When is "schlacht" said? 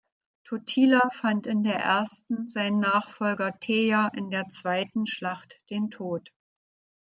5.05-5.59